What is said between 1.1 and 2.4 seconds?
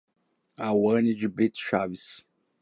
de Brito Chaves